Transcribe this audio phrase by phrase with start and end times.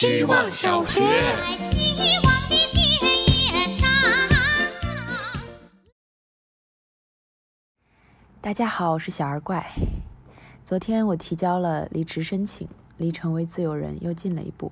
[0.00, 1.02] 希望小学。
[8.40, 9.68] 大家好，我是小二怪。
[10.64, 14.70] 昨天我提交了离职申请，离成为自由人又近了一步。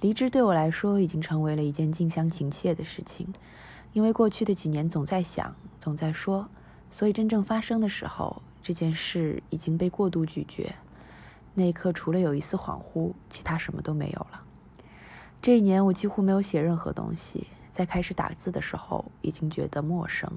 [0.00, 3.34] 离职对我来说已经成为了一件近乡情怯的事情，
[3.92, 6.48] 因为过去的几年总在想，总在说，
[6.90, 10.74] 所以真正发生的时候，这件事已经被过度拒绝。
[11.58, 14.42] 那一刻，除了有一丝恍惚，其他什么都没有了。
[15.40, 17.46] 这一年，我几乎没有写任何东西。
[17.72, 20.30] 在开始打字的时候，已经觉得陌生，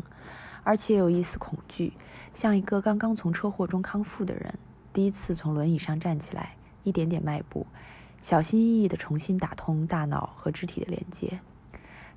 [0.63, 1.91] 而且有一丝恐惧，
[2.33, 4.57] 像一个刚刚从车祸中康复的人，
[4.93, 7.67] 第一次从轮椅上站起来，一点点迈步，
[8.21, 11.41] 小心翼翼地重新打通大脑和肢体的连接。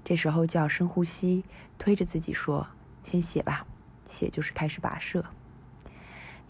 [0.05, 1.44] 这时候就要深呼吸，
[1.77, 2.69] 推着自己说
[3.02, 3.66] ：“先写吧，
[4.08, 5.24] 写就是开始跋涉。”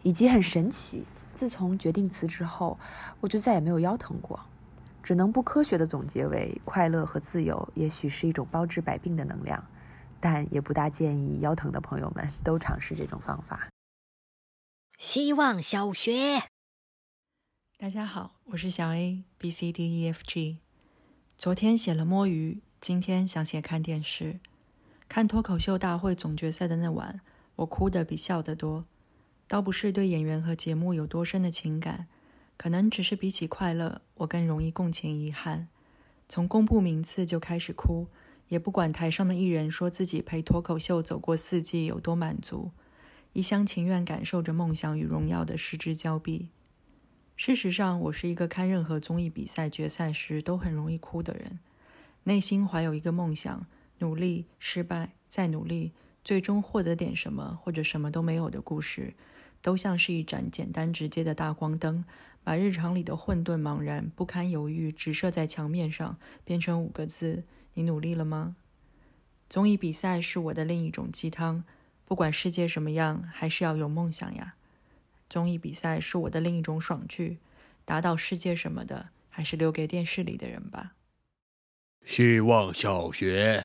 [0.03, 1.07] 以及很神奇。
[1.35, 2.79] 自从决定辞职后，
[3.21, 4.39] 我就再也没有腰疼过，
[5.03, 9.65] 只能不科学的总结为：快乐和自由也许是一种包治百病的能量，
[10.21, 13.69] 但也不大建议腰疼的朋友们都尝试这种方法。
[14.99, 16.45] 希望小学，
[17.79, 20.59] 大家好，我是小 A B C D E F G。
[21.37, 24.39] 昨天写了摸鱼，今天想写看电视。
[25.09, 27.21] 看脱口秀大会总决赛的那晚，
[27.57, 28.87] 我哭的比笑的多。
[29.53, 32.07] 倒不是对演员和节目有多深的情感，
[32.57, 35.69] 可能只是比起快乐，我更容易共情遗憾。
[36.27, 38.07] 从公布名次就开始哭，
[38.49, 42.71] 也不管台上的艺人说自己陪脱口秀走过四季有多满足，
[43.35, 46.49] 一厢情愿感受着梦想与荣耀的失之交臂。
[47.37, 51.59] 事实上，我是一个看任何综艺比赛决赛时都很容易哭的人，
[52.23, 53.67] 内心怀有一个梦想，
[53.99, 55.93] 努力、失败、再努力，
[56.25, 59.13] 最终获得点什么或者什么都没有的故事。
[59.63, 62.05] 都像是一盏简单直接的大光灯，
[62.43, 68.57] 把日常里的混沌、茫然、不堪犹豫直射在墙面上，变成五个字：你努力了吗？
[69.49, 71.63] 综艺比赛是我的另一种鸡汤，
[72.05, 74.55] 不管世界什么样，还是要有梦想呀。
[75.29, 77.39] 综艺比赛是我的另一种爽剧，
[77.85, 80.95] 打倒世界什么的，还是留给电视里的人吧。
[82.05, 83.63] 希望小学，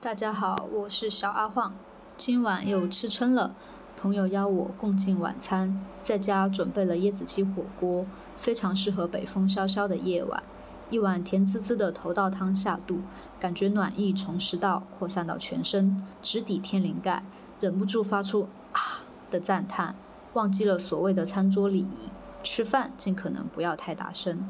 [0.00, 1.78] 大家好，我是小阿晃，
[2.16, 3.54] 今晚又吃撑了。
[4.00, 8.06] 朋友邀我共进晚餐，在家准备了椰子鸡火锅，
[8.38, 10.42] 非常适合北风萧萧的夜晚。
[10.88, 13.00] 一碗甜滋滋的头道汤下肚，
[13.38, 17.22] 感觉暖意从食道扩散到全身，直抵天灵盖，
[17.60, 19.94] 忍不住发出啊的赞叹。
[20.32, 22.08] 忘记了所谓的餐桌礼仪，
[22.42, 24.48] 吃饭尽可能不要太大声。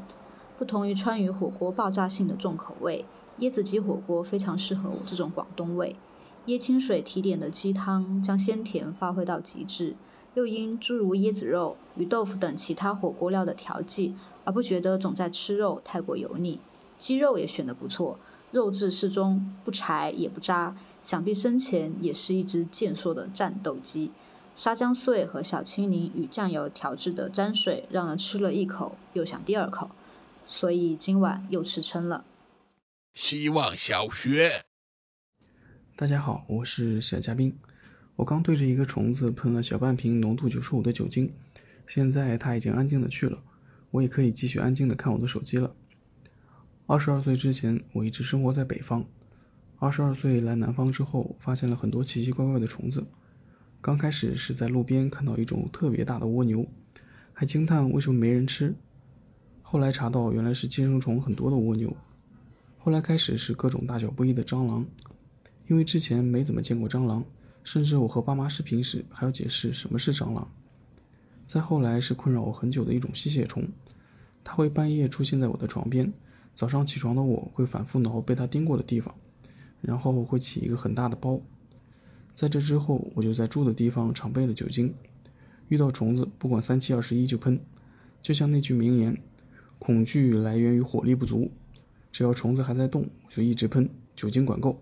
[0.57, 3.03] 不同于川渝火锅爆炸性的重口味，
[3.39, 5.97] 椰子鸡火锅非常适合我这种广东味。
[6.47, 9.95] 椰清水提点的鸡汤将鲜甜发挥到极致，
[10.33, 16.59] 又因诸如椰子肉、鱼豆腐等其他火锅料的调剂，而不觉得总在吃肉太过油腻。
[16.97, 18.17] 鸡肉也选得不错，
[18.51, 24.11] 肉质适中，不柴也不渣，想必生前也是一只健硕的战斗机。
[24.55, 29.91] 沙姜碎和小青柠与酱油调制的沾水，让人吃了一口又想第二口，
[30.45, 32.25] 所以今晚又吃撑了。
[33.13, 34.63] 希望小学。
[36.01, 37.55] 大家好，我是小嘉宾。
[38.15, 41.31] 我刚对着一个虫子喷了小半瓶浓度九十五的酒精，
[41.85, 43.37] 现在它已经安静的去了，
[43.91, 45.75] 我也可以继续安静的看我的手机了。
[46.87, 49.05] 二十二岁之前，我一直生活在北方。
[49.77, 53.05] 二十二岁来南方之后，发现了很多奇奇怪怪的虫子。
[53.79, 56.65] 刚开始是在路边看到一种特别大的蜗牛，
[57.31, 58.73] 还惊叹为什么没人吃。
[59.61, 61.95] 后来查到原来是寄生虫很多的蜗牛。
[62.79, 64.83] 后来开始是各种大小不一的蟑螂。
[65.71, 67.23] 因为之前没怎么见过蟑螂，
[67.63, 70.45] 甚至我和爸妈视频时还要解释什么是蟑螂。
[71.45, 73.65] 再后来是困扰我很久的一种吸血虫，
[74.43, 76.11] 它会半夜出现在我的床边，
[76.53, 79.15] 早上起床的我会反复挠被它叮过的地方，
[79.79, 81.39] 然后会起一个很大的包。
[82.35, 84.93] 在这之后，我就在住的地方常备了酒精，
[85.69, 87.57] 遇到虫子不管三七二十一就喷。
[88.21, 89.17] 就像那句名言
[89.79, 91.49] ：“恐惧来源于火力不足，
[92.11, 94.77] 只要虫子还在动，我就一直喷，酒精管够。”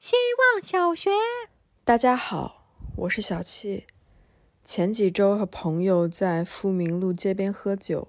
[0.00, 1.10] 希望小学，
[1.84, 2.64] 大家好，
[2.96, 3.84] 我是小七。
[4.64, 8.08] 前几周和朋友在富民路街边喝酒，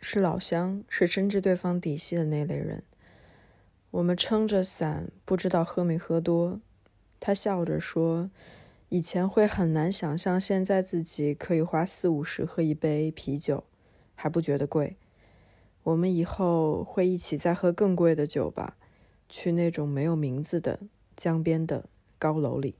[0.00, 2.82] 是老乡，是深知对方底细的那类人。
[3.92, 6.60] 我们撑着伞，不知道喝没喝多。
[7.20, 8.28] 他笑着说
[8.90, 13.62] ：“以前会很难想象，现在自己可以花四五十喝一杯啤酒，
[14.16, 14.96] 还不觉得贵。
[15.84, 18.76] 我们以后会一起再喝更贵的酒吧。”
[19.30, 20.80] 去那种没有名字的
[21.16, 21.86] 江边的
[22.18, 22.74] 高楼里。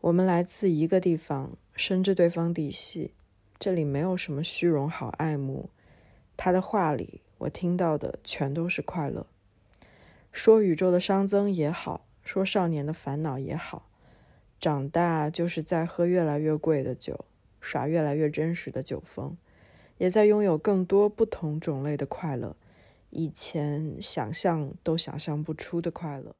[0.00, 3.12] 我们来自一个地方，深知对方底细。
[3.58, 5.70] 这里没有什么虚荣好爱慕。
[6.36, 9.26] 他的话里，我听到的全都是快乐。
[10.32, 13.88] 说宇宙的熵增也好，说少年的烦恼也好，
[14.58, 17.24] 长大就是在喝越来越贵的酒，
[17.60, 19.36] 耍越来越真实的酒疯，
[19.98, 22.56] 也在拥有更多不同种类的快乐，
[23.14, 26.34] 以前想象都想象不出的快乐。